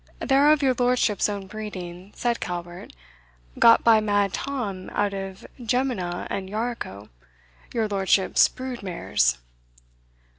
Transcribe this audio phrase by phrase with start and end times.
[0.17, 2.91] "They are of your lordship's own breeding," said Calvert,
[3.59, 7.09] "got by Mad Tom out of Jemina and Yarico,
[7.71, 9.37] your lordship's brood mares."